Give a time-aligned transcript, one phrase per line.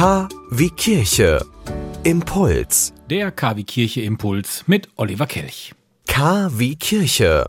[0.00, 1.44] K wie Kirche.
[2.04, 2.94] Impuls.
[3.10, 5.74] Der KW Kirche Impuls mit Oliver Kelch.
[6.06, 7.44] K wie Kirche.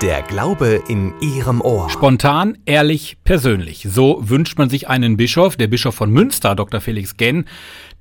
[0.00, 1.90] Der Glaube in Ihrem Ohr.
[1.90, 3.88] Spontan, ehrlich, persönlich.
[3.90, 5.56] So wünscht man sich einen Bischof.
[5.56, 6.80] Der Bischof von Münster, Dr.
[6.80, 7.46] Felix Genn,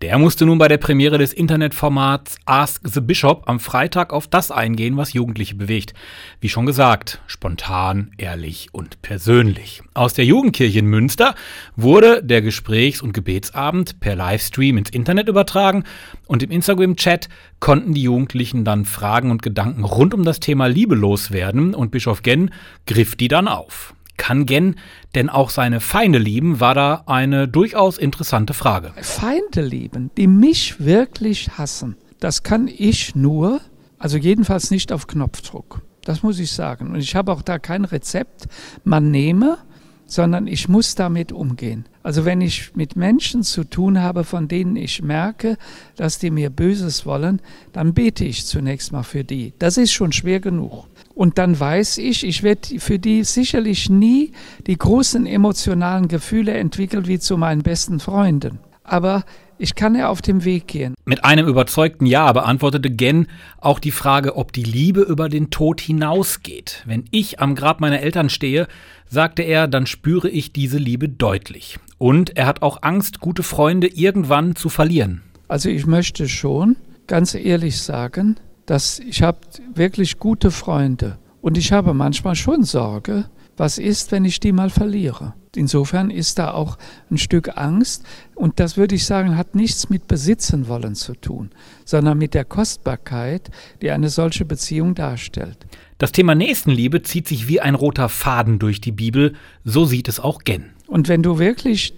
[0.02, 4.52] der musste nun bei der Premiere des Internetformats Ask the Bishop am Freitag auf das
[4.52, 5.96] eingehen, was Jugendliche bewegt.
[6.40, 9.82] Wie schon gesagt, spontan, ehrlich und persönlich.
[9.96, 11.34] Aus der Jugendkirche in Münster
[11.76, 15.84] wurde der Gesprächs- und Gebetsabend per Livestream ins Internet übertragen
[16.28, 17.28] und im Instagram-Chat
[17.60, 22.22] konnten die Jugendlichen dann Fragen und Gedanken rund um das Thema Liebe loswerden und Bischof
[22.22, 22.52] Genn
[22.86, 23.96] griff die dann auf.
[24.18, 24.76] Kann Gen
[25.16, 28.92] denn auch seine Feinde lieben, war da eine durchaus interessante Frage.
[29.02, 33.62] Feinde lieben, die mich wirklich hassen, das kann ich nur,
[34.00, 35.82] also jedenfalls nicht auf Knopfdruck.
[36.04, 36.92] Das muss ich sagen.
[36.92, 38.48] Und ich habe auch da kein Rezept.
[38.86, 39.58] Man nehme,
[40.06, 41.86] sondern ich muss damit umgehen.
[42.02, 45.58] Also wenn ich mit Menschen zu tun habe, von denen ich merke,
[45.98, 47.42] dass die mir Böses wollen,
[47.74, 49.54] dann bete ich zunächst mal für die.
[49.60, 50.86] Das ist schon schwer genug.
[51.18, 54.34] Und dann weiß ich, ich werde für die sicherlich nie
[54.68, 58.60] die großen emotionalen Gefühle entwickeln wie zu meinen besten Freunden.
[58.84, 59.26] Aber
[59.58, 60.94] ich kann ja auf dem Weg gehen.
[61.06, 63.26] Mit einem überzeugten Ja beantwortete Gen
[63.60, 66.84] auch die Frage, ob die Liebe über den Tod hinausgeht.
[66.86, 68.68] Wenn ich am Grab meiner Eltern stehe,
[69.10, 71.80] sagte er, dann spüre ich diese Liebe deutlich.
[71.98, 75.24] Und er hat auch Angst, gute Freunde irgendwann zu verlieren.
[75.48, 76.76] Also ich möchte schon
[77.08, 78.36] ganz ehrlich sagen,
[78.68, 79.40] dass ich habe
[79.74, 84.70] wirklich gute Freunde und ich habe manchmal schon Sorge, was ist, wenn ich die mal
[84.70, 85.34] verliere.
[85.56, 86.78] Insofern ist da auch
[87.10, 88.04] ein Stück Angst
[88.36, 91.50] und das würde ich sagen, hat nichts mit Besitzen wollen zu tun,
[91.84, 93.50] sondern mit der Kostbarkeit,
[93.82, 95.66] die eine solche Beziehung darstellt.
[95.98, 100.20] Das Thema Nächstenliebe zieht sich wie ein roter Faden durch die Bibel, so sieht es
[100.20, 100.66] auch Gen.
[100.86, 101.94] Und wenn du wirklich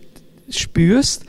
[0.50, 1.25] spürst,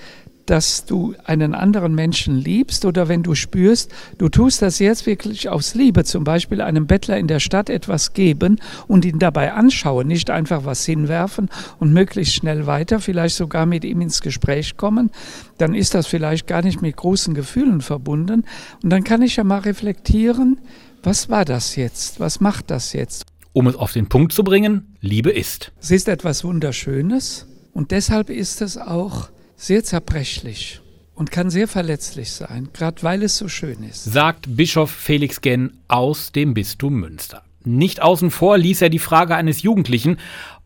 [0.51, 5.49] dass du einen anderen Menschen liebst oder wenn du spürst, du tust das jetzt wirklich
[5.49, 8.59] aus Liebe, zum Beispiel einem Bettler in der Stadt etwas geben
[8.89, 13.85] und ihn dabei anschauen, nicht einfach was hinwerfen und möglichst schnell weiter, vielleicht sogar mit
[13.85, 15.13] ihm ins Gespräch kommen,
[15.59, 18.45] dann ist das vielleicht gar nicht mit großen Gefühlen verbunden
[18.83, 20.59] und dann kann ich ja mal reflektieren,
[21.05, 22.19] was war das jetzt?
[22.19, 23.25] Was macht das jetzt?
[23.53, 25.71] Um es auf den Punkt zu bringen, Liebe ist.
[25.81, 29.29] Es ist etwas Wunderschönes und deshalb ist es auch
[29.61, 30.81] sehr zerbrechlich
[31.15, 34.05] und kann sehr verletzlich sein, gerade weil es so schön ist.
[34.05, 37.45] Sagt Bischof Felix Genn aus dem Bistum Münster.
[37.63, 40.17] Nicht außen vor ließ er die Frage eines Jugendlichen,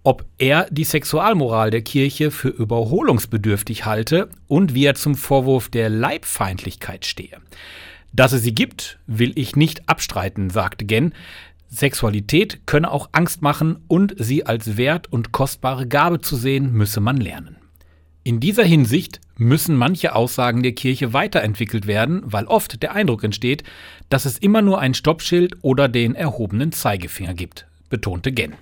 [0.05, 5.89] ob er die Sexualmoral der Kirche für überholungsbedürftig halte und wie er zum Vorwurf der
[5.89, 7.39] Leibfeindlichkeit stehe.
[8.13, 11.15] Dass es sie gibt, will ich nicht abstreiten, sagte Genn.
[11.69, 17.01] Sexualität könne auch Angst machen und sie als wert und kostbare Gabe zu sehen, müsse
[17.01, 17.57] man lernen.
[18.27, 23.65] In dieser Hinsicht müssen manche Aussagen der Kirche weiterentwickelt werden, weil oft der Eindruck entsteht,
[24.09, 28.55] dass es immer nur ein Stoppschild oder den erhobenen Zeigefinger gibt, betonte Genn.